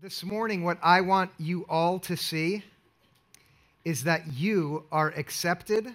[0.00, 2.62] This morning, what I want you all to see
[3.84, 5.92] is that you are accepted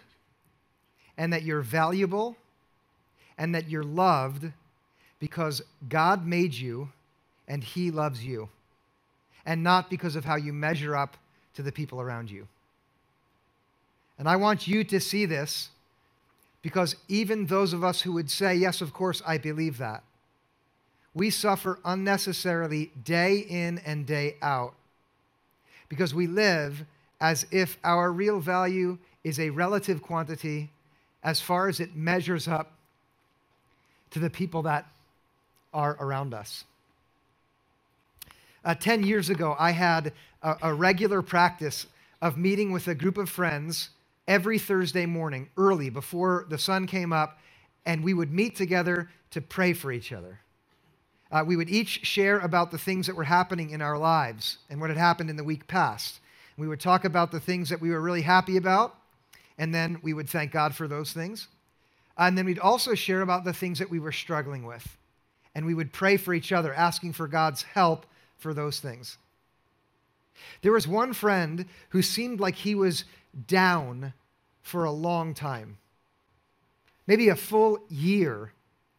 [1.17, 2.35] and that you're valuable
[3.37, 4.51] and that you're loved
[5.21, 6.89] because God made you
[7.47, 8.49] and He loves you,
[9.45, 11.15] and not because of how you measure up
[11.53, 12.49] to the people around you.
[14.19, 15.69] And I want you to see this
[16.61, 20.03] because even those of us who would say, Yes, of course, I believe that
[21.13, 24.73] we suffer unnecessarily day in and day out
[25.89, 26.85] because we live
[27.21, 30.71] as if our real value is a relative quantity
[31.23, 32.73] as far as it measures up
[34.11, 34.85] to the people that
[35.73, 36.65] are around us.
[38.65, 41.87] Uh, 10 years ago, I had a, a regular practice
[42.21, 43.89] of meeting with a group of friends
[44.27, 47.39] every Thursday morning, early before the sun came up,
[47.85, 50.39] and we would meet together to pray for each other.
[51.33, 54.79] Uh, we would each share about the things that were happening in our lives and
[54.79, 56.19] what had happened in the week past.
[56.57, 58.95] We would talk about the things that we were really happy about,
[59.57, 61.47] and then we would thank God for those things.
[62.19, 64.95] And then we'd also share about the things that we were struggling with.
[65.55, 68.05] And we would pray for each other, asking for God's help
[68.37, 69.17] for those things.
[70.61, 73.05] There was one friend who seemed like he was
[73.47, 74.13] down
[74.61, 75.79] for a long time,
[77.07, 78.53] maybe a full year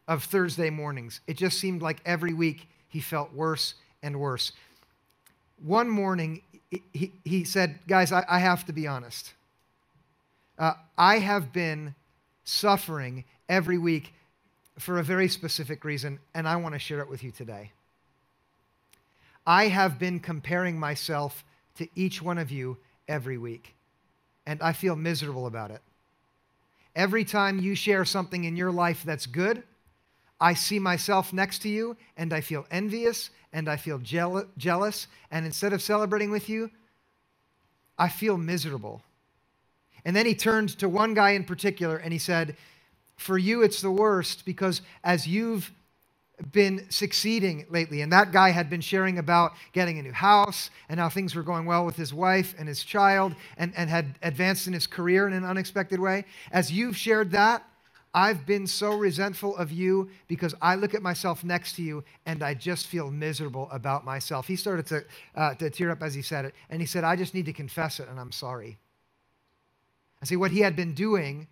[0.07, 1.21] of Thursday mornings.
[1.27, 4.51] It just seemed like every week he felt worse and worse.
[5.63, 6.41] One morning,
[6.93, 9.33] he, he said, Guys, I, I have to be honest.
[10.57, 11.95] Uh, I have been
[12.43, 14.13] suffering every week
[14.79, 17.71] for a very specific reason, and I want to share it with you today.
[19.47, 21.43] I have been comparing myself
[21.77, 23.75] to each one of you every week,
[24.45, 25.81] and I feel miserable about it.
[26.95, 29.63] Every time you share something in your life that's good,
[30.45, 35.07] I see myself next to you and I feel envious and I feel jeal- jealous.
[35.31, 36.69] And instead of celebrating with you,
[37.97, 39.01] I feel miserable.
[40.05, 42.57] And then he turned to one guy in particular and he said,
[43.17, 45.71] For you, it's the worst because as you've
[46.51, 50.99] been succeeding lately, and that guy had been sharing about getting a new house and
[50.99, 54.67] how things were going well with his wife and his child and, and had advanced
[54.67, 56.23] in his career in an unexpected way.
[56.51, 57.65] As you've shared that,
[58.15, 62.41] I've been so resentful of you because I look at myself next to you and
[62.41, 64.47] I just feel miserable about myself.
[64.47, 65.05] He started to,
[65.35, 66.55] uh, to tear up as he said it.
[66.69, 68.77] And he said, I just need to confess it and I'm sorry.
[70.21, 71.47] I see what he had been doing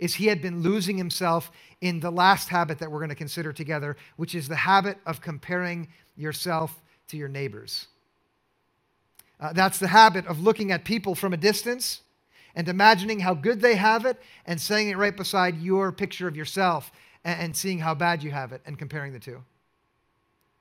[0.00, 3.52] is he had been losing himself in the last habit that we're going to consider
[3.52, 5.86] together, which is the habit of comparing
[6.16, 7.86] yourself to your neighbors.
[9.38, 12.00] Uh, that's the habit of looking at people from a distance
[12.54, 16.36] and imagining how good they have it and saying it right beside your picture of
[16.36, 16.92] yourself
[17.24, 19.42] and, and seeing how bad you have it and comparing the two.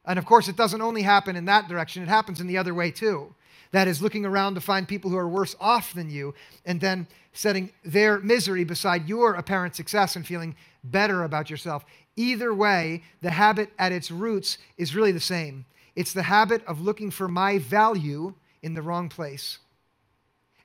[0.05, 2.73] And of course, it doesn't only happen in that direction, it happens in the other
[2.73, 3.33] way too.
[3.71, 7.07] That is, looking around to find people who are worse off than you and then
[7.33, 11.83] setting their misery beside your apparent success and feeling better about yourself.
[12.15, 15.65] Either way, the habit at its roots is really the same.
[15.95, 19.57] It's the habit of looking for my value in the wrong place.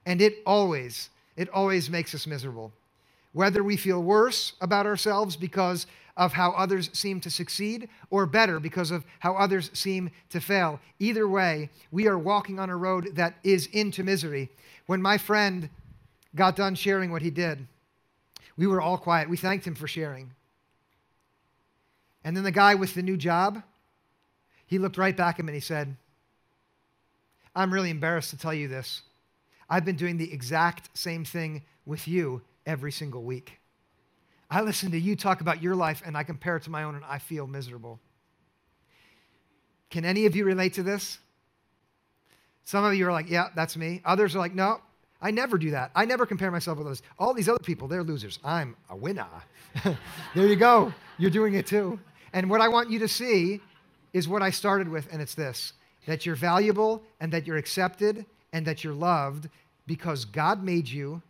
[0.05, 2.73] And it always it always makes us miserable.
[3.33, 8.59] Whether we feel worse about ourselves because of how others seem to succeed, or better
[8.59, 10.81] because of how others seem to fail.
[10.99, 14.51] Either way, we are walking on a road that is into misery.
[14.87, 15.71] When my friend
[16.35, 17.69] got done sharing what he did,
[18.57, 19.31] we were all quiet.
[19.31, 20.33] We thanked him for sharing.
[22.25, 23.63] And then the guy with the new job,
[24.67, 25.97] he looked right back at him and he said,
[27.55, 29.03] I'm really embarrassed to tell you this,
[29.69, 33.61] I've been doing the exact same thing with you every single week.
[34.51, 36.95] I listen to you talk about your life and I compare it to my own
[36.95, 38.01] and I feel miserable.
[39.91, 41.19] Can any of you relate to this?
[42.65, 44.03] Some of you are like, yeah, that's me.
[44.05, 44.81] Others are like, no,
[45.21, 45.91] I never do that.
[45.95, 47.03] I never compare myself with others.
[47.19, 48.39] All these other people, they're losers.
[48.45, 49.27] I'm a winner.
[50.35, 50.93] there you go.
[51.19, 51.99] You're doing it too.
[52.33, 53.61] And what I want you to see
[54.13, 55.73] is what I started with, and it's this
[56.07, 59.49] that you're valuable and that you're accepted and that you're loved
[59.87, 61.23] because God made you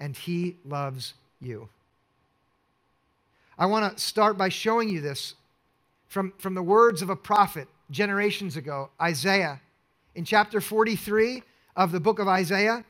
[0.00, 1.68] and He loves you.
[3.58, 5.34] I want to start by showing you this
[6.08, 9.60] from, from the words of a prophet generations ago, Isaiah.
[10.14, 11.42] In chapter 43
[11.76, 12.84] of the book of Isaiah,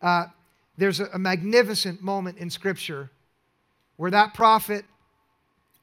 [0.00, 0.26] uh,
[0.76, 3.10] there's a, a magnificent moment in Scripture
[3.96, 4.84] where that prophet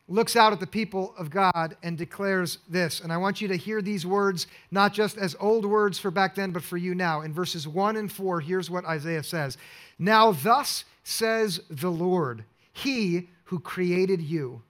[0.10, 3.00] looks out at the people of God and declares this.
[3.00, 6.36] And I want you to hear these words, not just as old words for back
[6.36, 7.22] then, but for you now.
[7.22, 9.58] In verses 1 and 4, here's what Isaiah says
[10.00, 14.64] Now, thus says the Lord, He who created you,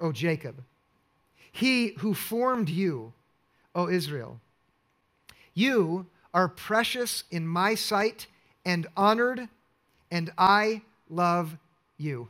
[0.00, 0.62] O Jacob,
[1.50, 3.12] He who formed you,
[3.74, 4.40] O Israel.
[5.54, 8.26] You are precious in my sight
[8.64, 9.48] and honored,
[10.10, 11.58] and I love
[11.98, 12.28] you.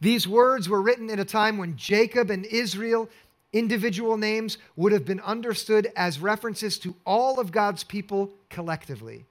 [0.00, 3.08] These words were written in a time when Jacob and Israel,
[3.52, 9.24] individual names, would have been understood as references to all of God's people collectively.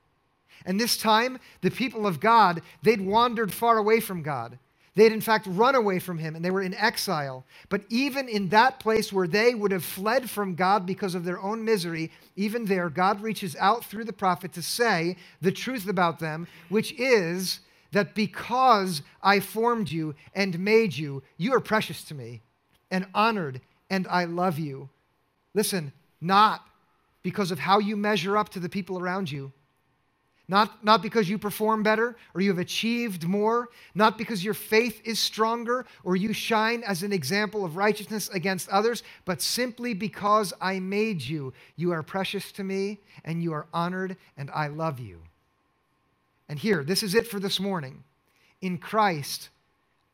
[0.65, 4.59] And this time, the people of God, they'd wandered far away from God.
[4.95, 7.45] They'd, in fact, run away from him and they were in exile.
[7.69, 11.39] But even in that place where they would have fled from God because of their
[11.39, 16.17] own misery, even there, God reaches out through the prophet to say the truth about
[16.17, 17.59] them, which is
[17.97, 22.41] that because I formed you and made you, you are precious to me
[22.89, 23.59] and honored,
[23.89, 24.89] and I love you.
[25.53, 25.91] Listen,
[26.21, 26.65] not
[27.23, 29.51] because of how you measure up to the people around you
[30.49, 35.01] not, not because you perform better or you have achieved more, not because your faith
[35.03, 40.53] is stronger or you shine as an example of righteousness against others, but simply because
[40.61, 41.53] I made you.
[41.75, 45.21] You are precious to me and you are honored and I love you.
[46.49, 48.03] And here, this is it for this morning.
[48.61, 49.49] In Christ,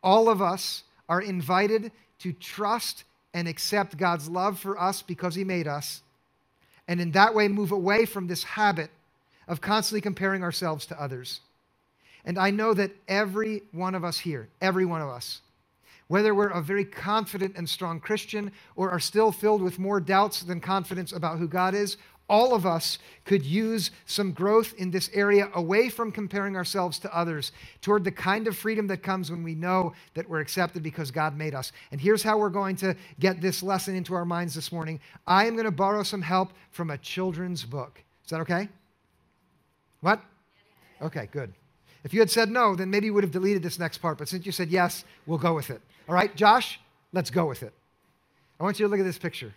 [0.04, 3.04] all of us are invited to trust
[3.34, 6.02] and accept God's love for us because He made us,
[6.88, 8.90] and in that way move away from this habit
[9.48, 11.42] of constantly comparing ourselves to others.
[12.26, 15.42] And I know that every one of us here, every one of us,
[16.08, 20.42] whether we're a very confident and strong Christian or are still filled with more doubts
[20.42, 21.98] than confidence about who God is,
[22.30, 27.16] all of us could use some growth in this area away from comparing ourselves to
[27.16, 31.12] others toward the kind of freedom that comes when we know that we're accepted because
[31.12, 31.72] God made us.
[31.92, 35.46] And here's how we're going to get this lesson into our minds this morning I
[35.46, 38.02] am going to borrow some help from a children's book.
[38.24, 38.70] Is that okay?
[40.02, 40.22] What?
[41.02, 41.54] Okay, good.
[42.04, 44.18] If you had said no, then maybe you would have deleted this next part.
[44.18, 45.82] But since you said yes, we'll go with it.
[46.08, 46.80] All right, Josh,
[47.12, 47.74] let's go with it.
[48.60, 49.54] I want you to look at this picture.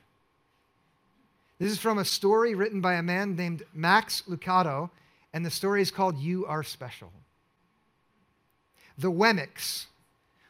[1.58, 4.90] This is from a story written by a man named Max Lucado,
[5.32, 7.10] and the story is called You Are Special.
[8.98, 9.86] The Wemmicks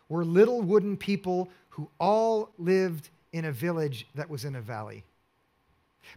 [0.08, 5.04] were little wooden people who all lived in a village that was in a valley.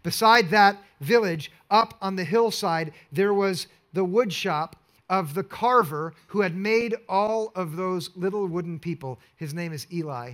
[0.03, 4.74] Beside that village, up on the hillside, there was the woodshop
[5.09, 9.19] of the carver who had made all of those little wooden people.
[9.36, 10.33] His name is Eli.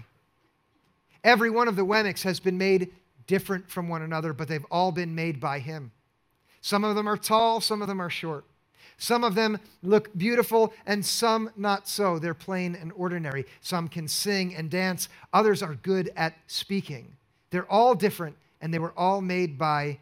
[1.24, 2.92] Every one of the Wemmicks has been made
[3.27, 5.92] different from one another, but they've all been made by him.
[6.62, 8.45] Some of them are tall, some of them are short.
[8.98, 12.18] Some of them look beautiful, and some not so.
[12.18, 13.45] They're plain and ordinary.
[13.62, 17.16] Some can sing and dance, others are good at speaking.
[17.50, 20.00] They're all different, and they were all made by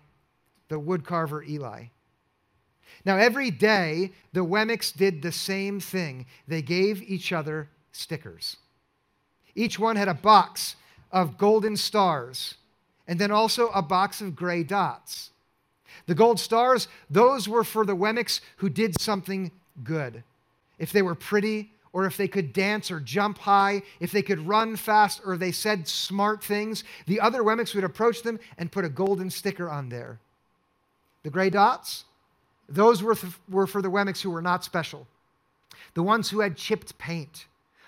[0.70, 1.86] the woodcarver Eli.
[3.06, 6.26] Now, every day, the Wemmicks did the same thing.
[6.48, 8.58] They gave each other stickers.
[9.56, 10.76] Each one had a box
[11.12, 12.56] of golden stars
[13.08, 15.32] and then also a box of gray dots.
[16.06, 19.52] The gold stars, those were for the Wemmicks who did something
[19.84, 20.24] good.
[20.80, 24.48] If they were pretty, or if they could dance or jump high, if they could
[24.48, 28.84] run fast, or they said smart things, the other Wemmicks would approach them and put
[28.84, 30.20] a golden sticker on there.
[31.22, 32.06] The gray dots,
[32.68, 35.08] those were, th- were for the Wemmicks who were not special.
[35.94, 37.46] The ones who had chipped paint,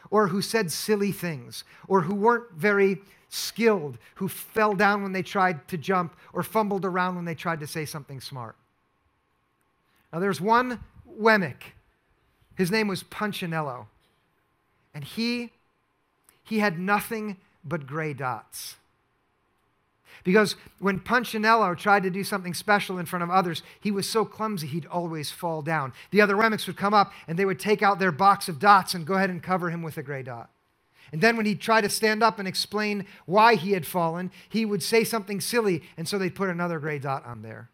[0.10, 5.24] or who said silly things, or who weren't very skilled, who fell down when they
[5.24, 8.56] tried to jump, or fumbled around when they tried to say something smart.
[10.14, 10.80] Now, there's one
[11.20, 11.74] Wemmick.
[12.56, 13.88] His name was Punchinello.
[14.94, 15.52] And he,
[16.44, 18.76] he had nothing but gray dots.
[20.26, 24.26] Because when Punchinello tried to do something special in front of others, he was so
[24.26, 25.94] clumsy he'd always fall down.
[26.10, 28.96] The other Wemmicks would come up and they would take out their box of dots
[28.96, 30.50] and go ahead and cover him with a gray dot.
[31.12, 34.66] And then when he'd try to stand up and explain why he had fallen, he
[34.66, 37.70] would say something silly, and so they'd put another gray dot on there.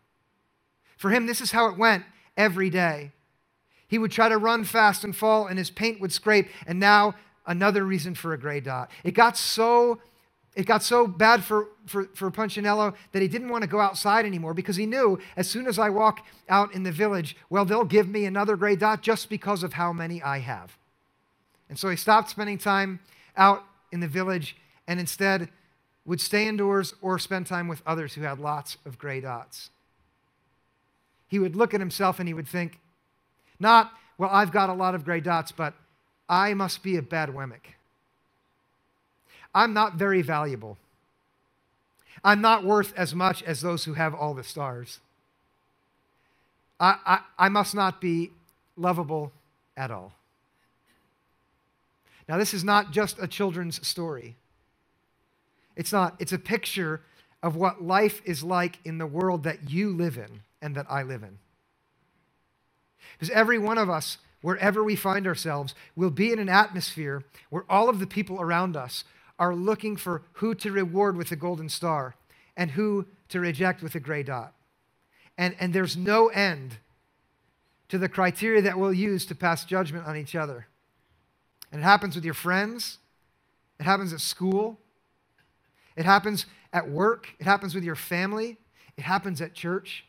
[0.97, 2.03] For him, this is how it went
[2.35, 3.13] every day.
[3.87, 6.49] He would try to run fast and fall, and his paint would scrape.
[6.67, 7.15] And now,
[7.47, 8.91] another reason for a gray dot.
[9.05, 10.01] It got so
[10.55, 14.25] it got so bad for, for, for Punchinello that he didn't want to go outside
[14.25, 17.85] anymore because he knew as soon as I walk out in the village, well, they'll
[17.85, 20.77] give me another gray dot just because of how many I have.
[21.69, 22.99] And so he stopped spending time
[23.37, 25.49] out in the village and instead
[26.05, 29.69] would stay indoors or spend time with others who had lots of gray dots.
[31.27, 32.79] He would look at himself and he would think,
[33.57, 35.75] not, well, I've got a lot of gray dots, but
[36.27, 37.75] I must be a bad Wemmick.
[39.53, 40.77] I'm not very valuable.
[42.23, 44.99] I'm not worth as much as those who have all the stars.
[46.79, 48.31] I, I, I must not be
[48.77, 49.31] lovable
[49.75, 50.13] at all.
[52.27, 54.35] Now, this is not just a children's story.
[55.75, 57.01] It's not, it's a picture
[57.43, 61.03] of what life is like in the world that you live in and that I
[61.03, 61.39] live in.
[63.13, 67.65] Because every one of us, wherever we find ourselves, will be in an atmosphere where
[67.69, 69.03] all of the people around us
[69.41, 72.13] are looking for who to reward with a golden star
[72.55, 74.53] and who to reject with a gray dot.
[75.35, 76.77] And, and there's no end
[77.89, 80.67] to the criteria that we'll use to pass judgment on each other.
[81.71, 82.99] And it happens with your friends,
[83.79, 84.77] it happens at school,
[85.95, 88.59] it happens at work, it happens with your family,
[88.95, 90.05] it happens at church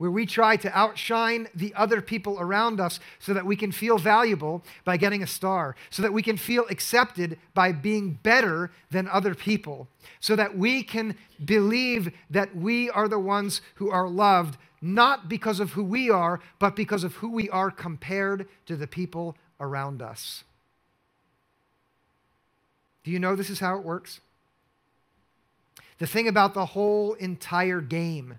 [0.00, 3.98] where we try to outshine the other people around us so that we can feel
[3.98, 9.06] valuable by getting a star, so that we can feel accepted by being better than
[9.08, 9.88] other people,
[10.18, 11.14] so that we can
[11.44, 16.40] believe that we are the ones who are loved, not because of who we are,
[16.58, 20.44] but because of who we are compared to the people around us.
[23.04, 24.20] Do you know this is how it works?
[25.98, 28.38] The thing about the whole entire game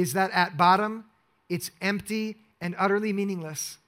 [0.00, 1.04] is that at bottom,
[1.48, 3.78] it's empty and utterly meaningless.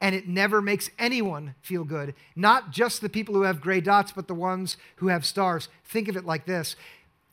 [0.00, 2.14] And it never makes anyone feel good.
[2.34, 5.68] Not just the people who have gray dots, but the ones who have stars.
[5.84, 6.76] Think of it like this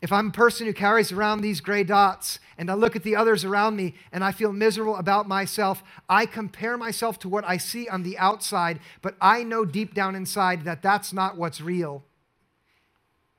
[0.04, 3.16] if I'm a person who carries around these gray dots and I look at the
[3.16, 7.56] others around me and I feel miserable about myself, I compare myself to what I
[7.56, 12.04] see on the outside, but I know deep down inside that that's not what's real.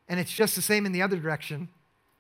[0.09, 1.69] And it's just the same in the other direction.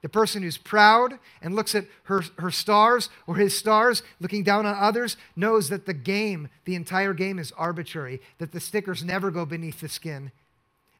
[0.05, 4.67] The person who's proud and looks at her, her stars or his stars, looking down
[4.67, 9.31] on others, knows that the game, the entire game, is arbitrary, that the stickers never
[9.31, 10.31] go beneath the skin.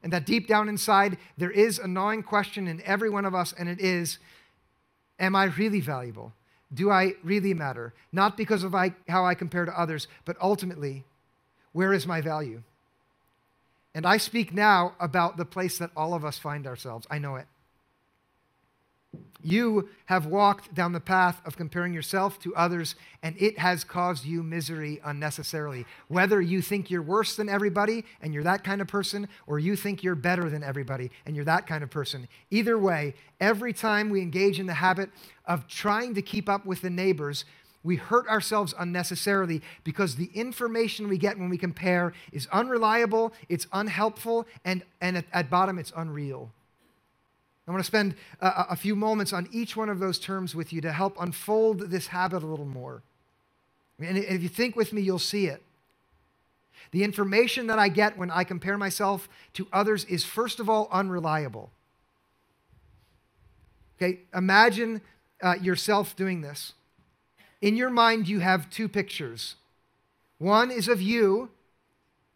[0.01, 3.53] And that deep down inside, there is a gnawing question in every one of us,
[3.55, 4.17] and it is
[5.19, 6.33] Am I really valuable?
[6.73, 7.93] Do I really matter?
[8.11, 11.03] Not because of I, how I compare to others, but ultimately,
[11.73, 12.63] where is my value?
[13.93, 17.05] And I speak now about the place that all of us find ourselves.
[17.11, 17.45] I know it.
[19.41, 24.25] You have walked down the path of comparing yourself to others, and it has caused
[24.25, 25.85] you misery unnecessarily.
[26.07, 29.75] Whether you think you're worse than everybody and you're that kind of person, or you
[29.75, 32.27] think you're better than everybody and you're that kind of person.
[32.49, 35.11] Either way, every time we engage in the habit
[35.45, 37.45] of trying to keep up with the neighbors,
[37.83, 43.67] we hurt ourselves unnecessarily because the information we get when we compare is unreliable, it's
[43.71, 46.49] unhelpful, and, and at, at bottom, it's unreal.
[47.67, 50.71] I want to spend a, a, few moments on each one of those terms with
[50.71, 53.01] you to help unfold this habit a little more.
[53.99, 55.63] And if you think with me, you'll see it.
[56.91, 60.87] The information that I get when I compare myself to others is, first of all,
[60.91, 61.71] unreliable.
[63.97, 65.01] Okay, imagine
[65.41, 66.73] uh, yourself doing this.
[67.61, 69.55] In your mind, you have two pictures
[70.37, 71.49] one is of you,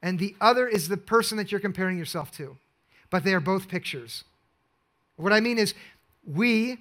[0.01, 2.57] and the other is the person that you're comparing yourself to.
[3.09, 4.24] But they are both pictures.
[5.19, 5.73] What I mean is,
[6.25, 6.77] we,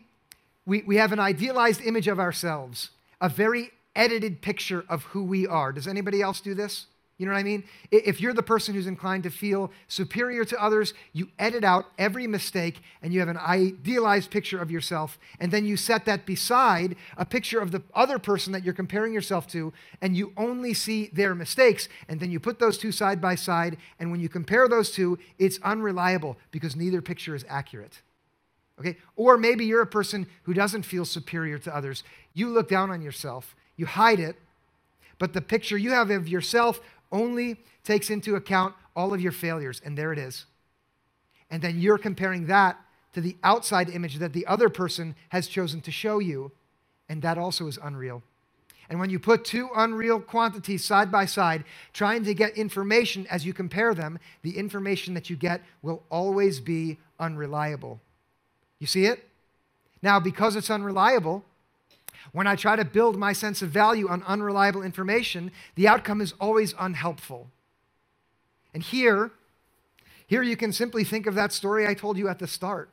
[0.65, 2.91] we, we have an idealized image of ourselves,
[3.21, 5.73] a very edited picture of who we are.
[5.73, 6.87] Does anybody else do this?
[7.17, 7.65] You know what I mean?
[7.91, 12.29] If you're the person who's inclined to feel superior to others, you edit out every
[12.29, 15.19] mistake and you have an idealized picture of yourself.
[15.41, 19.13] And then you set that beside a picture of the other person that you're comparing
[19.13, 21.89] yourself to, and you only see their mistakes.
[22.09, 23.79] And then you put those two side by side.
[23.99, 28.01] And when you compare those two, it's unreliable because neither picture is accurate.
[28.79, 28.97] Okay?
[29.17, 32.05] Or maybe you're a person who doesn't feel superior to others.
[32.35, 34.37] You look down on yourself, you hide it,
[35.19, 36.81] but the picture you have of yourself
[37.11, 40.45] only takes into account all of your failures, and there it is.
[41.51, 42.79] And then you're comparing that
[43.15, 46.53] to the outside image that the other person has chosen to show you,
[47.09, 48.23] and that also is unreal.
[48.91, 53.45] And when you put two unreal quantities side by side, trying to get information as
[53.45, 58.01] you compare them, the information that you get will always be unreliable.
[58.79, 59.29] You see it?
[60.03, 61.45] Now, because it's unreliable,
[62.33, 66.35] when I try to build my sense of value on unreliable information, the outcome is
[66.41, 67.49] always unhelpful.
[68.75, 69.33] And here,
[70.27, 72.91] here you can simply think of that story I told you at the start.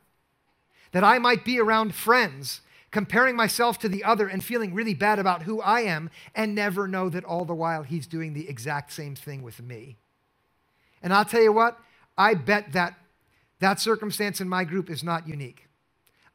[0.94, 2.62] That I might be around friends,
[2.92, 6.88] comparing myself to the other and feeling really bad about who I am, and never
[6.88, 9.98] know that all the while he's doing the exact same thing with me.
[11.04, 11.77] And I'll tell you what,
[12.18, 12.96] I bet that
[13.60, 15.65] that circumstance in my group is not unique.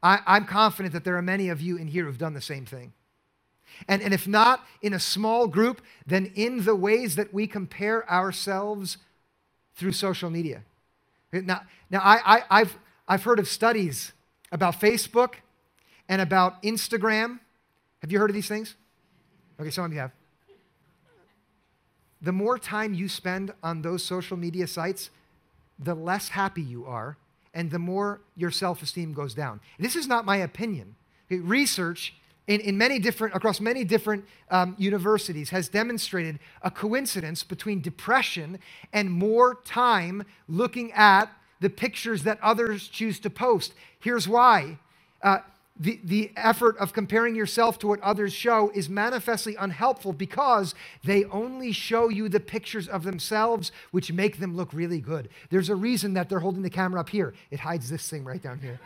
[0.03, 2.65] I, am confident that there are many of you in here who've done the same
[2.65, 2.93] thing.
[3.87, 8.09] And, and if not in a small group, then in the ways that we compare
[8.09, 8.97] ourselves
[9.75, 10.63] through social media.
[11.31, 12.77] Now, now I, I, I've,
[13.07, 14.11] I've heard of studies
[14.51, 15.35] about Facebook
[16.09, 17.39] and about Instagram.
[18.01, 18.75] Have you heard of these things?
[19.59, 20.11] Okay, some of you have.
[22.21, 25.09] The more time you spend on those social media sites,
[25.79, 27.17] the less happy you are
[27.53, 29.59] and the more your self esteem goes down.
[29.79, 30.95] This is not my opinion.
[31.29, 32.13] Research
[32.47, 38.59] in, in many different, across many different um, universities has demonstrated a coincidence between depression
[38.91, 41.25] and more time looking at
[41.59, 43.73] the pictures that others choose to post.
[43.99, 44.79] Here's why.
[45.21, 45.39] Uh,
[45.79, 51.25] the, the effort of comparing yourself to what others show is manifestly unhelpful because they
[51.25, 55.29] only show you the pictures of themselves which make them look really good.
[55.49, 57.33] There's a reason that they're holding the camera up here.
[57.49, 58.79] It hides this thing right down here.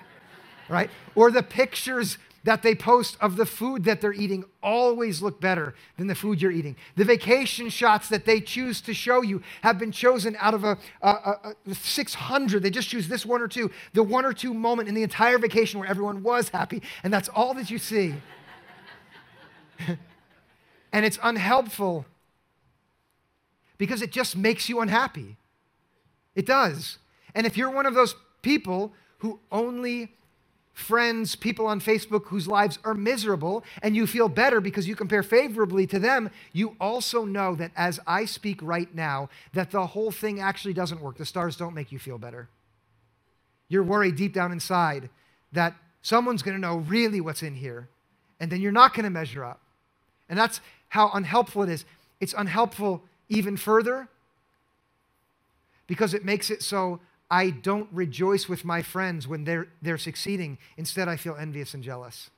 [0.69, 0.89] right?
[1.15, 5.73] Or the pictures that they post of the food that they're eating always look better
[5.97, 6.75] than the food you're eating.
[6.95, 10.77] The vacation shots that they choose to show you have been chosen out of a,
[11.01, 12.61] a, a, a 600.
[12.61, 15.39] They just choose this one or two, the one or two moment in the entire
[15.39, 18.13] vacation where everyone was happy, and that's all that you see.
[20.93, 22.05] and it's unhelpful
[23.79, 25.37] because it just makes you unhappy.
[26.35, 26.99] It does.
[27.33, 30.11] And if you're one of those people who only
[30.75, 35.23] friends, people on Facebook whose lives are miserable, and you feel better because you compare
[35.23, 40.11] favorably to them, you also know that as I speak right now, that the whole
[40.11, 41.17] thing actually doesn't work.
[41.17, 42.49] The stars don't make you feel better.
[43.69, 45.09] You're worried deep down inside
[45.53, 47.87] that someone's going to know really what's in here,
[48.41, 49.61] and then you're not going to measure up.
[50.27, 51.85] And that's how unhelpful it is.
[52.19, 54.09] It's unhelpful even further
[55.87, 60.57] because it makes it so I don't rejoice with my friends when they're, they're succeeding.
[60.77, 62.29] Instead, I feel envious and jealous.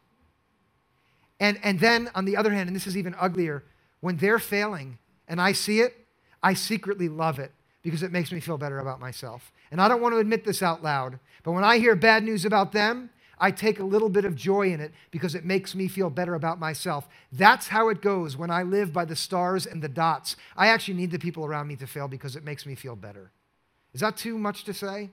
[1.40, 3.64] And, and then, on the other hand, and this is even uglier,
[4.00, 5.94] when they're failing and I see it,
[6.42, 7.52] I secretly love it
[7.84, 9.52] because it makes me feel better about myself.
[9.72, 12.46] And I don't want to admit this out loud, but when I hear bad news
[12.46, 15.88] about them, I take a little bit of joy in it because it makes me
[15.88, 17.08] feel better about myself.
[17.32, 20.36] That's how it goes when I live by the stars and the dots.
[20.56, 23.32] I actually need the people around me to fail because it makes me feel better.
[23.94, 25.12] Is that too much to say?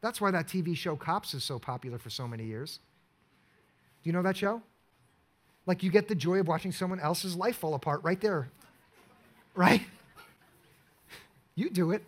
[0.00, 2.80] That's why that TV show Cops is so popular for so many years.
[4.02, 4.62] Do you know that show?
[5.66, 8.48] Like you get the joy of watching someone else's life fall apart right there.
[9.54, 9.82] Right?
[11.54, 12.02] You do it.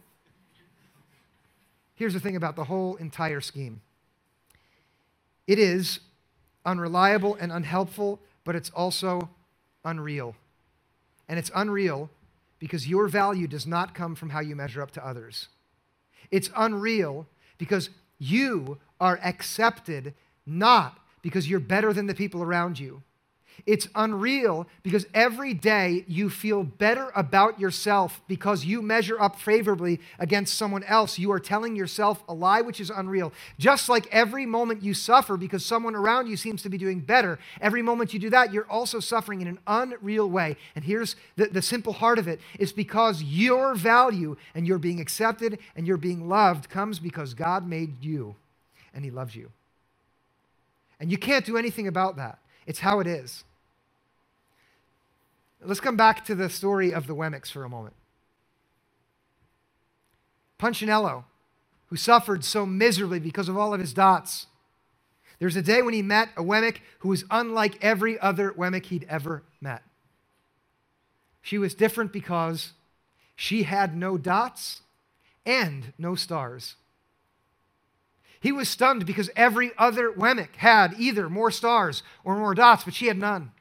[1.95, 3.81] Here's the thing about the whole entire scheme
[5.47, 6.01] it is
[6.65, 9.29] unreliable and unhelpful, but it's also
[9.85, 10.35] unreal.
[11.29, 12.11] And it's unreal
[12.59, 15.49] because your value does not come from how you measure up to others.
[16.31, 17.27] It's unreal
[17.59, 20.15] because you are accepted
[20.47, 23.03] not because you're better than the people around you.
[23.67, 30.01] It's unreal because every day you feel better about yourself because you measure up favorably
[30.19, 31.19] against someone else.
[31.19, 33.33] You are telling yourself a lie which is unreal.
[33.59, 37.39] Just like every moment you suffer because someone around you seems to be doing better,
[37.61, 40.57] every moment you do that, you're also suffering in an unreal way.
[40.75, 45.01] And here's the, the simple heart of it it's because your value and your being
[45.01, 48.37] accepted and your being loved comes because God made you
[48.93, 49.51] and He loves you.
[51.01, 52.39] And you can't do anything about that.
[52.67, 53.45] It's how it is.
[55.63, 57.95] Let's come back to the story of the Wemmicks for a moment.
[60.59, 61.25] Punchinello,
[61.87, 64.47] who suffered so miserably because of all of his dots.
[65.39, 69.07] There's a day when he met a Wemmick who was unlike every other Wemmick he'd
[69.09, 69.83] ever met.
[71.43, 72.73] She was different because
[73.37, 74.83] she had no dots
[75.45, 76.77] and no stars.
[78.45, 82.93] He was stunned because every other Wemmick had either more stars or more dots, but
[82.93, 83.53] she had none.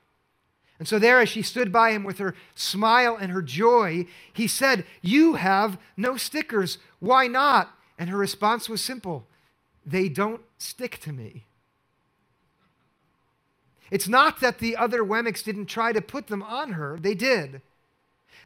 [0.78, 4.46] And so, there, as she stood by him with her smile and her joy, he
[4.46, 6.80] said, You have no stickers.
[7.00, 7.74] Why not?
[7.98, 9.26] And her response was simple
[9.86, 11.46] They don't stick to me.
[13.90, 17.62] It's not that the other Wemmicks didn't try to put them on her, they did.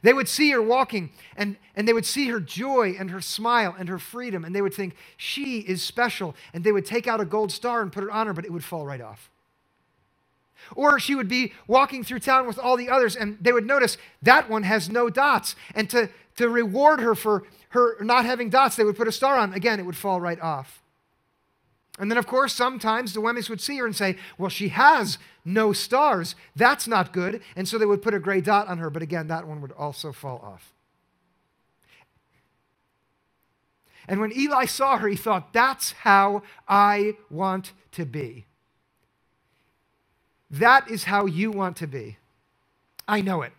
[0.01, 3.75] They would see her walking and, and they would see her joy and her smile
[3.77, 6.35] and her freedom, and they would think, she is special.
[6.53, 8.51] And they would take out a gold star and put it on her, but it
[8.51, 9.29] would fall right off.
[10.75, 13.97] Or she would be walking through town with all the others, and they would notice
[14.21, 15.55] that one has no dots.
[15.75, 19.37] And to, to reward her for her not having dots, they would put a star
[19.37, 19.53] on.
[19.53, 20.81] Again, it would fall right off.
[21.99, 25.17] And then, of course, sometimes the Wemmicks would see her and say, Well, she has
[25.43, 26.35] no stars.
[26.55, 27.41] That's not good.
[27.55, 29.71] And so they would put a gray dot on her, but again, that one would
[29.71, 30.73] also fall off.
[34.07, 38.45] And when Eli saw her, he thought, That's how I want to be.
[40.49, 42.17] That is how you want to be.
[43.07, 43.53] I know it.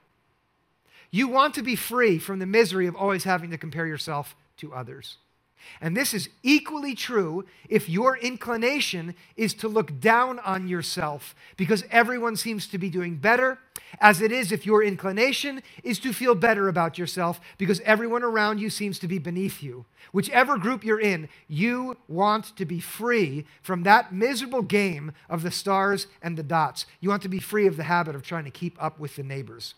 [1.11, 4.75] You want to be free from the misery of always having to compare yourself to
[4.75, 5.17] others.
[5.81, 11.85] And this is equally true if your inclination is to look down on yourself because
[11.91, 13.59] everyone seems to be doing better
[14.01, 18.61] as it is if your inclination is to feel better about yourself because everyone around
[18.61, 19.85] you seems to be beneath you.
[20.13, 25.51] Whichever group you're in, you want to be free from that miserable game of the
[25.51, 26.87] stars and the dots.
[27.01, 29.23] You want to be free of the habit of trying to keep up with the
[29.23, 29.75] neighbors.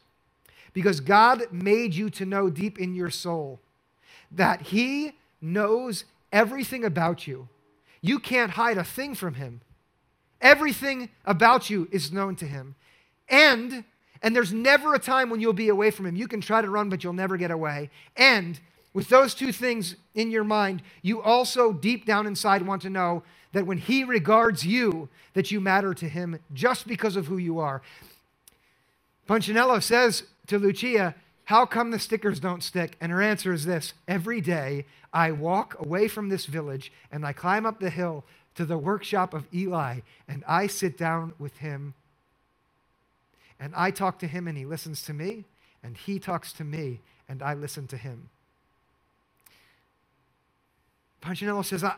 [0.72, 3.60] Because God made you to know deep in your soul
[4.30, 7.48] that He knows everything about you.
[8.00, 9.60] You can't hide a thing from Him.
[10.40, 12.74] Everything about you is known to Him.
[13.28, 13.84] And
[14.22, 16.16] and there's never a time when you'll be away from him.
[16.16, 17.90] You can try to run, but you'll never get away.
[18.16, 18.60] And
[18.92, 23.22] with those two things in your mind, you also deep down inside want to know
[23.52, 27.58] that when he regards you, that you matter to him just because of who you
[27.58, 27.82] are.
[29.28, 31.14] Punchinello says to Lucia,
[31.50, 32.96] How come the stickers don't stick?
[33.00, 37.32] And her answer is this Every day I walk away from this village and I
[37.32, 38.22] climb up the hill
[38.54, 41.94] to the workshop of Eli and I sit down with him.
[43.58, 45.44] And I talk to him and he listens to me,
[45.82, 48.28] and he talks to me and I listen to him.
[51.20, 51.96] Punchinello says, I,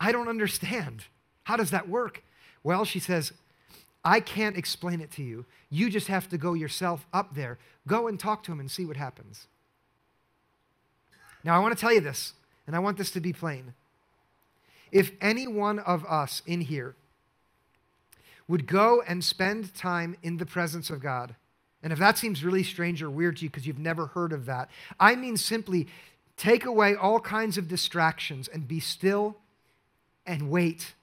[0.00, 1.04] I don't understand.
[1.44, 2.24] How does that work?
[2.64, 3.32] Well, she says,
[4.04, 5.46] I can't explain it to you.
[5.70, 7.58] You just have to go yourself up there.
[7.86, 9.46] Go and talk to him and see what happens.
[11.42, 12.34] Now, I want to tell you this,
[12.66, 13.74] and I want this to be plain.
[14.92, 16.94] If any one of us in here
[18.46, 21.34] would go and spend time in the presence of God,
[21.82, 24.46] and if that seems really strange or weird to you because you've never heard of
[24.46, 25.86] that, I mean simply
[26.36, 29.36] take away all kinds of distractions and be still
[30.26, 30.94] and wait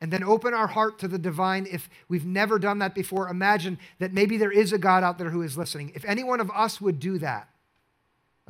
[0.00, 3.28] and then open our heart to the divine if we've never done that before.
[3.28, 5.92] Imagine that maybe there is a God out there who is listening.
[5.94, 7.48] If any one of us would do that,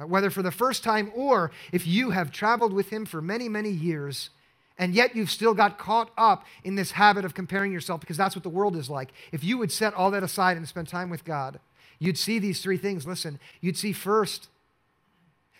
[0.01, 3.49] uh, whether for the first time or if you have traveled with him for many,
[3.49, 4.31] many years,
[4.79, 8.37] and yet you've still got caught up in this habit of comparing yourself because that's
[8.37, 9.11] what the world is like.
[9.33, 11.59] If you would set all that aside and spend time with God,
[11.99, 13.07] you'd see these three things.
[13.07, 14.49] Listen, you'd see first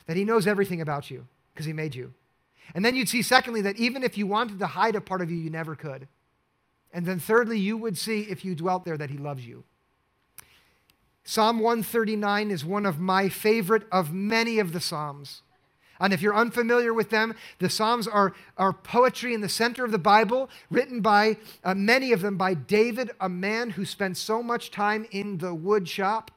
[0.07, 2.13] that He knows everything about you because He made you.
[2.75, 5.31] And then you'd see, secondly, that even if you wanted to hide a part of
[5.31, 6.09] you, you never could.
[6.93, 9.65] And then thirdly, you would see if you dwelt there that He loves you.
[11.25, 15.43] Psalm 139 is one of my favorite of many of the Psalms.
[16.01, 19.91] And if you're unfamiliar with them, the Psalms are, are poetry in the center of
[19.91, 24.43] the Bible, written by uh, many of them by David, a man who spent so
[24.43, 26.31] much time in the wood shop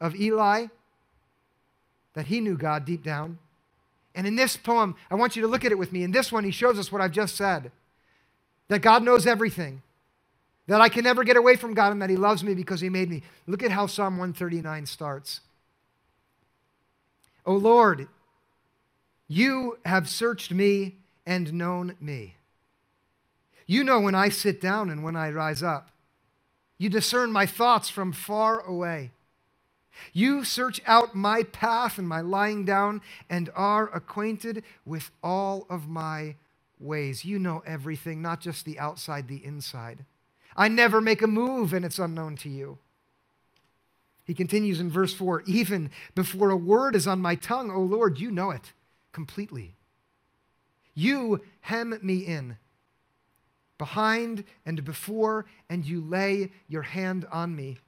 [0.00, 0.66] of Eli
[2.14, 3.38] that he knew God deep down.
[4.20, 6.02] And in this poem, I want you to look at it with me.
[6.02, 7.72] In this one, he shows us what I've just said
[8.68, 9.80] that God knows everything,
[10.66, 12.90] that I can never get away from God, and that he loves me because he
[12.90, 13.22] made me.
[13.46, 15.40] Look at how Psalm 139 starts.
[17.46, 18.08] O Lord,
[19.26, 22.34] you have searched me and known me.
[23.66, 25.92] You know when I sit down and when I rise up.
[26.76, 29.12] You discern my thoughts from far away.
[30.12, 35.88] You search out my path and my lying down and are acquainted with all of
[35.88, 36.36] my
[36.78, 37.24] ways.
[37.24, 40.04] You know everything, not just the outside, the inside.
[40.56, 42.78] I never make a move and it's unknown to you.
[44.24, 48.20] He continues in verse 4 Even before a word is on my tongue, O Lord,
[48.20, 48.72] you know it
[49.12, 49.74] completely.
[50.94, 52.56] You hem me in
[53.80, 57.78] behind and before, and you lay your hand on me.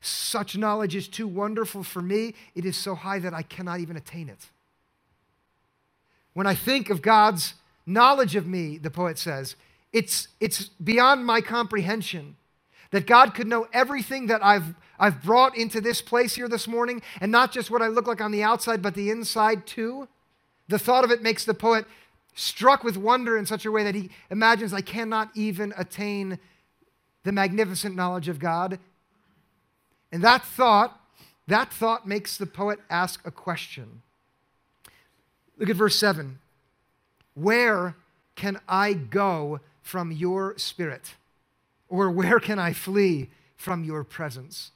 [0.00, 2.34] Such knowledge is too wonderful for me.
[2.54, 4.46] It is so high that I cannot even attain it.
[6.34, 9.56] When I think of God's knowledge of me, the poet says,
[9.92, 12.36] it's, it's beyond my comprehension
[12.90, 17.02] that God could know everything that I've, I've brought into this place here this morning,
[17.20, 20.08] and not just what I look like on the outside, but the inside too.
[20.68, 21.86] The thought of it makes the poet
[22.34, 26.38] struck with wonder in such a way that he imagines, I cannot even attain
[27.24, 28.78] the magnificent knowledge of God.
[30.10, 31.00] And that thought,
[31.46, 34.02] that thought makes the poet ask a question.
[35.58, 36.38] Look at verse 7.
[37.34, 37.96] Where
[38.34, 41.14] can I go from your spirit?
[41.88, 44.70] Or where can I flee from your presence?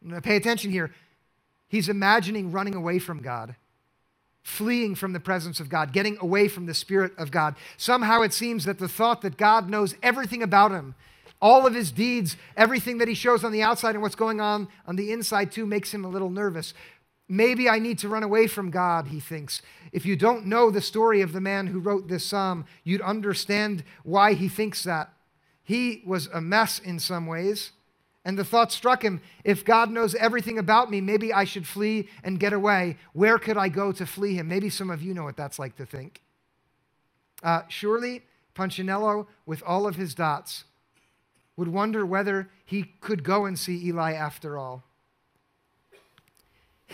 [0.00, 0.92] Now pay attention here.
[1.68, 3.54] He's imagining running away from God
[4.42, 7.54] fleeing from the presence of God, getting away from the Spirit of God.
[7.76, 10.94] Somehow it seems that the thought that God knows everything about him,
[11.42, 14.68] all of his deeds, everything that he shows on the outside and what's going on
[14.86, 16.72] on the inside too, makes him a little nervous.
[17.28, 19.60] Maybe I need to run away from God, he thinks.
[19.90, 23.82] If you don't know the story of the man who wrote this psalm, you'd understand
[24.04, 25.12] why he thinks that.
[25.64, 27.72] He was a mess in some ways.
[28.24, 32.08] And the thought struck him if God knows everything about me, maybe I should flee
[32.22, 32.98] and get away.
[33.14, 34.46] Where could I go to flee him?
[34.46, 36.22] Maybe some of you know what that's like to think.
[37.42, 38.22] Uh, surely,
[38.54, 40.64] Punchinello, with all of his dots,
[41.56, 44.84] would wonder whether he could go and see Eli after all.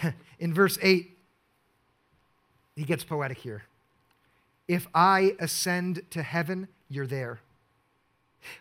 [0.39, 1.17] In verse 8,
[2.77, 3.65] he gets poetic here.
[4.67, 7.41] If I ascend to heaven, you're there.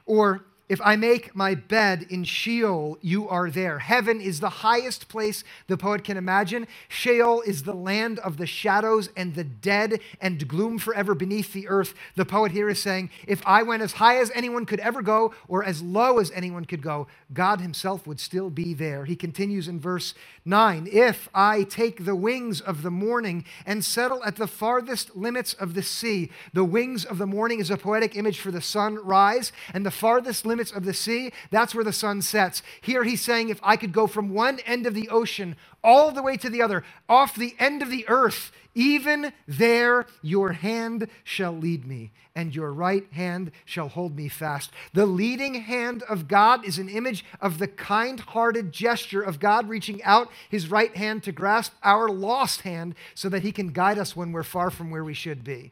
[0.06, 3.80] Or if I make my bed in Sheol, you are there.
[3.80, 6.68] Heaven is the highest place the poet can imagine.
[6.90, 11.70] Sheol is the land of the shadows and the dead and gloom forever beneath the
[11.70, 11.94] earth.
[12.16, 15.34] The poet here is saying, if I went as high as anyone could ever go
[15.48, 19.06] or as low as anyone could go, God himself would still be there.
[19.06, 24.22] He continues in verse 9 If I take the wings of the morning and settle
[24.26, 28.18] at the farthest limits of the sea, the wings of the morning is a poetic
[28.18, 31.94] image for the sunrise, and the farthest limits limits of the sea, that's where the
[31.94, 32.64] sun sets.
[32.82, 36.24] Here he's saying, if I could go from one end of the ocean all the
[36.24, 41.52] way to the other, off the end of the earth, even there your hand shall
[41.52, 44.72] lead me, and your right hand shall hold me fast.
[44.94, 49.70] The leading hand of God is an image of the kind hearted gesture of God
[49.70, 54.00] reaching out his right hand to grasp our lost hand so that he can guide
[54.00, 55.72] us when we're far from where we should be.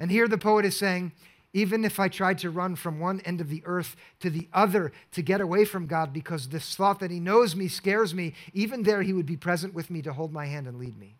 [0.00, 1.12] And here the poet is saying,
[1.52, 4.92] even if I tried to run from one end of the earth to the other
[5.12, 8.82] to get away from God because this thought that He knows me scares me, even
[8.82, 11.16] there He would be present with me to hold my hand and lead me.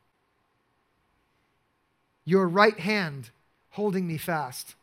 [2.25, 3.31] Your right hand
[3.71, 4.77] holding me fast.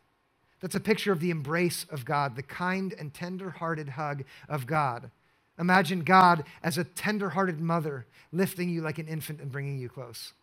[0.60, 4.66] That's a picture of the embrace of God, the kind and tender hearted hug of
[4.66, 5.12] God.
[5.60, 9.90] Imagine God as a tender hearted mother lifting you like an infant and bringing you
[9.90, 10.34] close.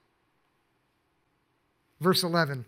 [2.00, 2.64] Verse 11.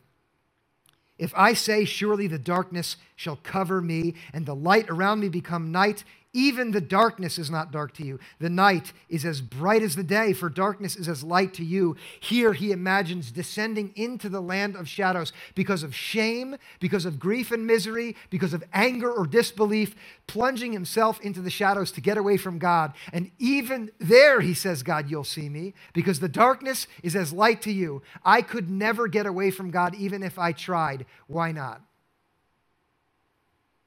[1.19, 5.73] If I say, Surely the darkness shall cover me, and the light around me become
[5.73, 6.05] night,
[6.37, 8.21] even the darkness is not dark to you.
[8.41, 11.97] The night is as bright as the day, for darkness is as light to you.
[12.21, 17.53] Here he imagines descending into the land of shadows because of shame, because of grief
[17.53, 19.97] and misery, because of anger or disbelief,
[20.27, 22.93] plunging himself into the shadows to get away from God.
[23.15, 27.63] And even there, he says, God, you'll see me, because the darkness is as light
[27.63, 28.03] to you.
[28.23, 31.07] I could never get away from God, even if I tried.
[31.29, 31.81] Why not?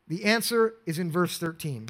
[0.08, 1.90] The answer is in verse 13.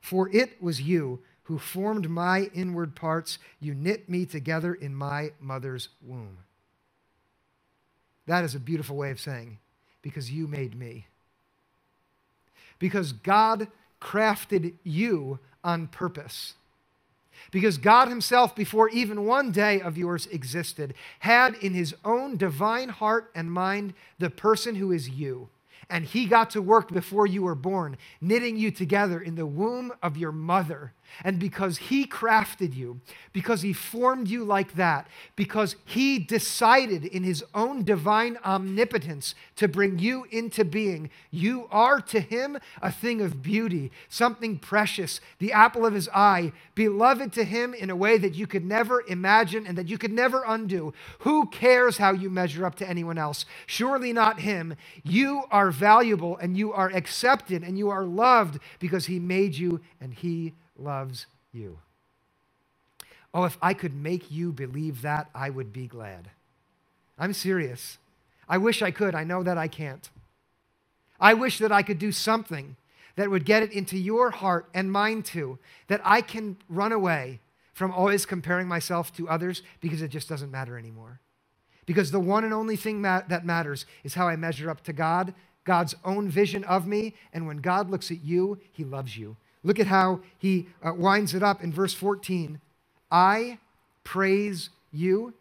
[0.00, 3.38] For it was you who formed my inward parts.
[3.58, 6.38] You knit me together in my mother's womb.
[8.26, 9.58] That is a beautiful way of saying,
[10.02, 11.06] because you made me.
[12.78, 13.68] Because God
[14.00, 16.54] crafted you on purpose.
[17.50, 22.90] Because God Himself, before even one day of yours existed, had in His own divine
[22.90, 25.48] heart and mind the person who is you
[25.90, 29.92] and he got to work before you were born, knitting you together in the womb
[30.02, 30.94] of your mother.
[31.24, 33.00] And because He crafted you,
[33.32, 39.68] because He formed you like that, because He decided in His own divine omnipotence to
[39.68, 45.52] bring you into being, you are to Him a thing of beauty, something precious, the
[45.52, 49.66] apple of His eye, beloved to Him in a way that you could never imagine
[49.66, 50.92] and that you could never undo.
[51.20, 53.44] Who cares how you measure up to anyone else?
[53.66, 54.76] Surely not Him.
[55.02, 59.80] You are valuable and you are accepted and you are loved because He made you
[60.00, 61.78] and He loves you.
[63.32, 66.30] Oh, if I could make you believe that, I would be glad.
[67.18, 67.98] I'm serious.
[68.48, 69.14] I wish I could.
[69.14, 70.08] I know that I can't.
[71.20, 72.76] I wish that I could do something
[73.16, 77.40] that would get it into your heart and mine too, that I can run away
[77.72, 81.20] from always comparing myself to others because it just doesn't matter anymore.
[81.86, 85.34] Because the one and only thing that matters is how I measure up to God,
[85.64, 89.36] God's own vision of me, and when God looks at you, he loves you.
[89.62, 92.60] Look at how he uh, winds it up in verse 14.
[93.10, 93.58] I
[94.04, 95.34] praise you,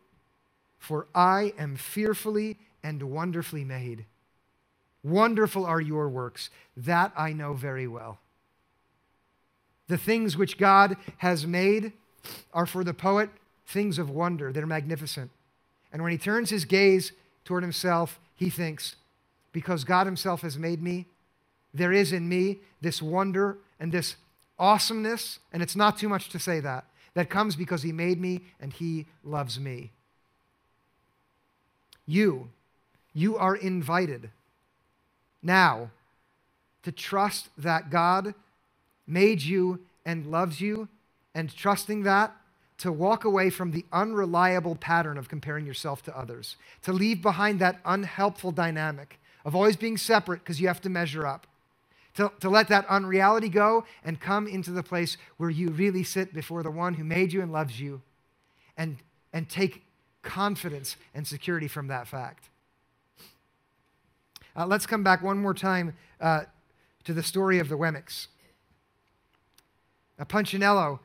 [0.77, 4.05] for I am fearfully and wonderfully made.
[5.03, 6.49] Wonderful are your works.
[6.75, 8.19] That I know very well.
[9.88, 11.93] The things which God has made
[12.53, 13.29] are for the poet
[13.65, 14.51] things of wonder.
[14.51, 15.32] They're magnificent.
[15.91, 17.12] And when he turns his gaze
[17.45, 18.95] toward himself, he thinks,
[19.51, 21.08] because God himself has made me,
[21.73, 24.15] there is in me this wonder and this
[24.58, 28.41] awesomeness, and it's not too much to say that, that comes because He made me
[28.60, 29.91] and He loves me.
[32.05, 32.49] You,
[33.13, 34.29] you are invited
[35.41, 35.91] now
[36.84, 38.34] to trust that God
[39.05, 40.88] made you and loves you,
[41.36, 42.36] and trusting that
[42.79, 47.60] to walk away from the unreliable pattern of comparing yourself to others, to leave behind
[47.60, 51.45] that unhelpful dynamic of always being separate because you have to measure up,
[52.19, 56.34] to, to let that unreality go and come into the place where you really sit
[56.34, 58.01] before the one who made you and loves you
[58.75, 58.97] and,
[59.32, 59.84] and take
[60.21, 62.49] confidence and security from that fact.
[64.53, 66.41] Uh, let's come back one more time uh,
[67.05, 68.27] to the story of the Wemmicks.
[70.17, 70.99] Now, Punchinello,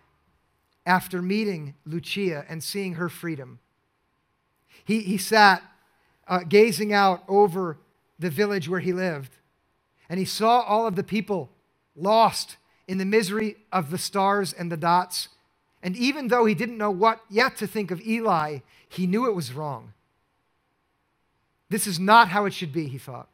[0.85, 3.61] after meeting Lucia and seeing her freedom,
[4.85, 5.63] he, he sat
[6.27, 7.79] uh, gazing out over
[8.19, 9.31] the village where he lived,
[10.09, 11.51] and he saw all of the people
[11.97, 15.29] lost in the misery of the stars and the dots.
[15.83, 19.35] And even though he didn't know what yet to think of Eli, he knew it
[19.35, 19.93] was wrong.
[21.71, 23.29] This is not how it should be, he thought.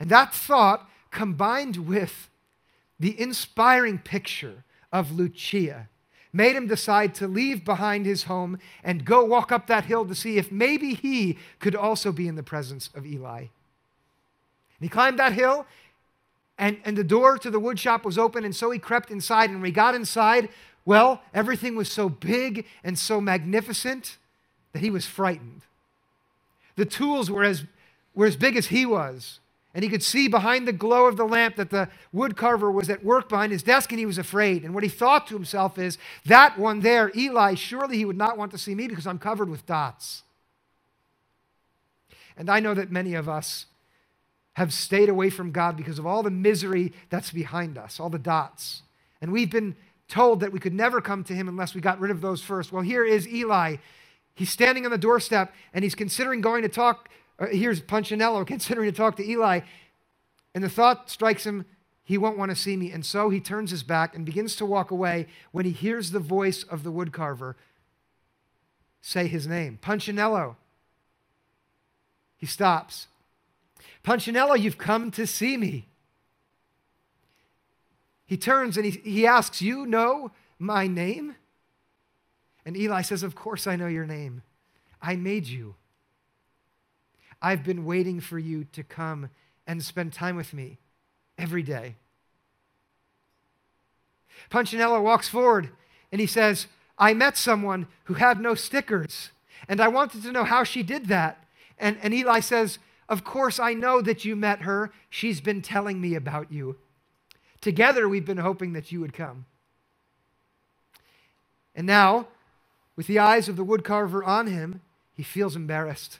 [0.00, 2.28] And that thought, combined with
[2.98, 5.88] the inspiring picture of Lucia,
[6.32, 10.14] made him decide to leave behind his home and go walk up that hill to
[10.14, 13.46] see if maybe he could also be in the presence of Eli.
[14.78, 15.66] And he climbed that hill,
[16.58, 19.50] and, and the door to the woodshop was open, and so he crept inside.
[19.50, 20.48] And when he got inside,
[20.84, 24.16] well, everything was so big and so magnificent
[24.72, 25.62] that he was frightened.
[26.76, 27.64] The tools were as,
[28.14, 29.40] were as big as he was.
[29.74, 33.04] And he could see behind the glow of the lamp that the woodcarver was at
[33.04, 34.64] work behind his desk, and he was afraid.
[34.64, 38.38] And what he thought to himself is, That one there, Eli, surely he would not
[38.38, 40.22] want to see me because I'm covered with dots.
[42.38, 43.66] And I know that many of us
[44.56, 48.18] have stayed away from God because of all the misery that's behind us, all the
[48.18, 48.82] dots.
[49.20, 49.76] And we've been
[50.08, 52.72] told that we could never come to him unless we got rid of those first.
[52.72, 53.76] Well, here is Eli.
[54.34, 58.90] He's standing on the doorstep and he's considering going to talk uh, here's Punchinello considering
[58.90, 59.60] to talk to Eli,
[60.54, 61.66] and the thought strikes him,
[62.02, 62.92] he won't want to see me.
[62.92, 66.20] And so he turns his back and begins to walk away when he hears the
[66.20, 67.54] voice of the woodcarver
[69.02, 70.56] say his name Punchinello.
[72.36, 73.06] He stops.
[74.06, 75.88] Punchinello, you've come to see me.
[78.24, 81.34] He turns and he, he asks, You know my name?
[82.64, 84.42] And Eli says, Of course I know your name.
[85.02, 85.74] I made you.
[87.42, 89.28] I've been waiting for you to come
[89.66, 90.78] and spend time with me
[91.36, 91.96] every day.
[94.50, 95.70] Punchinello walks forward
[96.12, 99.30] and he says, I met someone who had no stickers,
[99.68, 101.44] and I wanted to know how she did that.
[101.76, 104.92] And, and Eli says, Of course, I know that you met her.
[105.08, 106.76] She's been telling me about you.
[107.60, 109.46] Together, we've been hoping that you would come.
[111.74, 112.28] And now,
[112.96, 114.80] with the eyes of the woodcarver on him,
[115.14, 116.18] he feels embarrassed.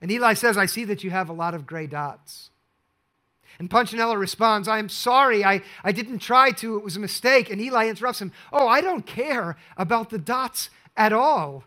[0.00, 2.50] And Eli says, I see that you have a lot of gray dots.
[3.58, 7.50] And Punchinello responds, I am sorry, I, I didn't try to, it was a mistake.
[7.50, 11.64] And Eli interrupts him, Oh, I don't care about the dots at all.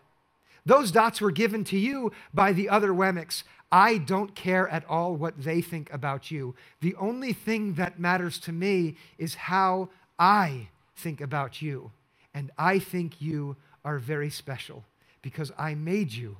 [0.66, 3.44] Those dots were given to you by the other Wemmicks.
[3.70, 6.54] I don't care at all what they think about you.
[6.80, 11.90] The only thing that matters to me is how I think about you.
[12.32, 14.84] And I think you are very special
[15.22, 16.36] because I made you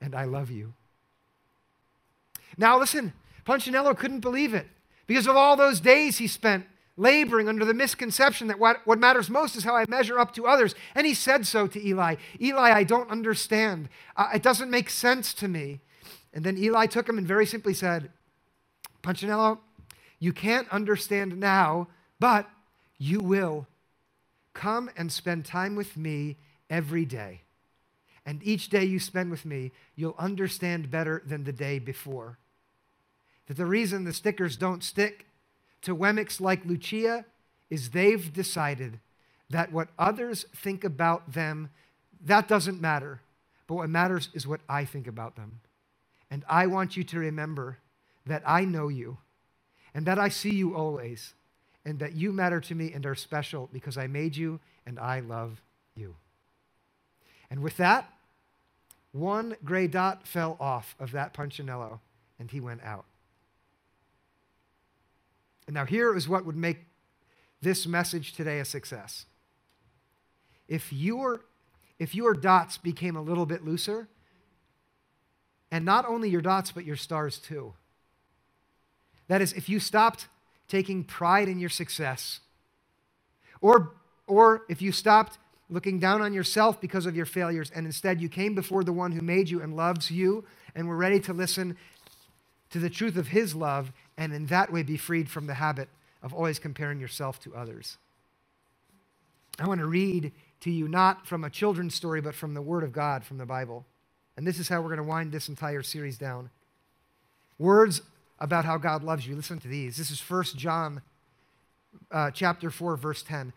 [0.00, 0.74] and I love you.
[2.56, 3.12] Now, listen,
[3.44, 4.66] Punchinello couldn't believe it
[5.06, 9.30] because of all those days he spent laboring under the misconception that what, what matters
[9.30, 10.74] most is how I measure up to others.
[10.94, 13.88] And he said so to Eli Eli, I don't understand.
[14.16, 15.80] Uh, it doesn't make sense to me.
[16.38, 18.12] And then Eli took him and very simply said,
[19.02, 19.58] Punchinello,
[20.20, 21.88] you can't understand now,
[22.20, 22.48] but
[22.96, 23.66] you will.
[24.54, 26.36] Come and spend time with me
[26.70, 27.40] every day.
[28.24, 32.38] And each day you spend with me, you'll understand better than the day before.
[33.48, 35.26] That the reason the stickers don't stick
[35.82, 37.24] to Wemmicks like Lucia
[37.68, 39.00] is they've decided
[39.50, 41.70] that what others think about them,
[42.24, 43.22] that doesn't matter.
[43.66, 45.62] But what matters is what I think about them.
[46.30, 47.78] And I want you to remember
[48.26, 49.18] that I know you
[49.94, 51.34] and that I see you always
[51.84, 55.20] and that you matter to me and are special because I made you and I
[55.20, 55.62] love
[55.94, 56.16] you.
[57.50, 58.12] And with that,
[59.12, 62.00] one gray dot fell off of that Punchinello,
[62.38, 63.04] and he went out.
[65.66, 66.86] And now, here is what would make
[67.60, 69.26] this message today a success.
[70.68, 71.40] If your,
[71.98, 74.08] if your dots became a little bit looser,
[75.70, 77.74] and not only your dots, but your stars too.
[79.28, 80.28] That is, if you stopped
[80.68, 82.40] taking pride in your success,
[83.60, 83.92] or,
[84.26, 85.38] or if you stopped
[85.70, 89.12] looking down on yourself because of your failures, and instead you came before the one
[89.12, 90.44] who made you and loves you
[90.74, 91.76] and were ready to listen
[92.70, 95.88] to the truth of his love, and in that way be freed from the habit
[96.22, 97.98] of always comparing yourself to others.
[99.58, 102.84] I want to read to you not from a children's story, but from the Word
[102.84, 103.86] of God, from the Bible.
[104.38, 106.50] And this is how we're going to wind this entire series down.
[107.58, 108.02] Words
[108.38, 109.34] about how God loves you.
[109.34, 109.96] Listen to these.
[109.96, 111.02] This is 1 John
[112.12, 113.52] uh, chapter 4, verse 10.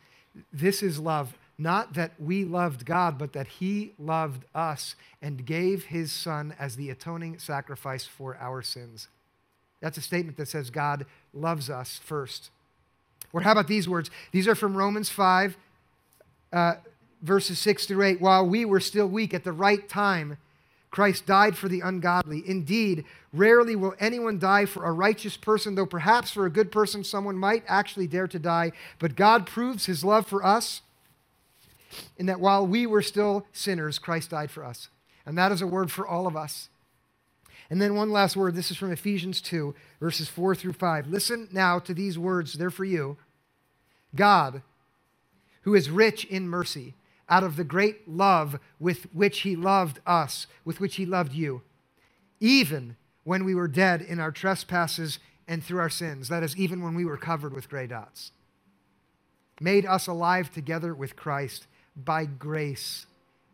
[0.52, 1.38] This is love.
[1.60, 6.78] Not that we loved God, but that He loved us and gave His Son as
[6.78, 9.08] the atoning sacrifice for our sins.
[9.82, 12.50] That's a statement that says God loves us first.
[13.32, 14.10] Or how about these words?
[14.32, 15.58] These are from Romans 5,
[16.52, 16.74] uh,
[17.22, 18.20] verses 6 through 8.
[18.20, 20.40] While we were still weak at the right time,
[20.92, 22.44] Christ died for the ungodly.
[22.46, 27.04] Indeed, rarely will anyone die for a righteous person, though perhaps for a good person
[27.04, 28.74] someone might actually dare to die.
[29.00, 30.82] But God proves his love for us
[32.18, 34.90] in that while we were still sinners, Christ died for us.
[35.26, 36.68] And that is a word for all of us.
[37.70, 38.54] And then one last word.
[38.54, 41.08] This is from Ephesians 2, verses 4 through 5.
[41.08, 43.18] Listen now to these words, they're for you.
[44.14, 44.62] God,
[45.62, 46.96] who is rich in mercy,
[47.32, 51.62] out of the great love with which he loved us, with which he loved you,
[52.42, 55.18] even when we were dead in our trespasses
[55.48, 56.28] and through our sins.
[56.28, 58.34] That is, even when we were covered with gray dots.
[59.62, 61.68] Made us alive together with Christ.
[61.96, 63.06] By grace,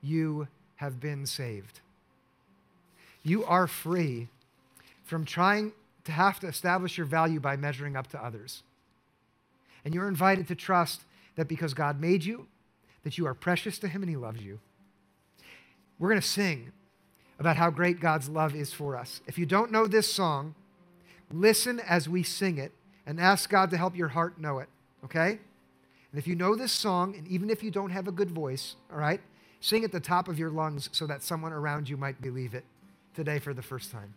[0.02, 0.48] you
[0.78, 1.82] have been saved.
[3.24, 4.30] You are free
[5.04, 5.74] from trying
[6.06, 8.64] to have to establish your value by measuring up to others.
[9.84, 11.02] And you're invited to trust
[11.36, 12.48] that because God made you,
[13.08, 14.60] that you are precious to Him and He loves you.
[15.98, 16.74] We're going to sing
[17.40, 19.22] about how great God's love is for us.
[19.26, 20.56] If you don't know this song,
[21.32, 22.74] listen as we sing it
[23.06, 24.68] and ask God to help your heart know it,
[25.06, 25.40] okay?
[26.12, 28.76] And if you know this song, and even if you don't have a good voice,
[28.92, 29.22] all right,
[29.62, 32.66] sing at the top of your lungs so that someone around you might believe it
[33.16, 34.16] today for the first time.